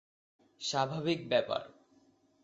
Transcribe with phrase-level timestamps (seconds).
[0.61, 1.63] স্বাভাবিক ব্যাপার।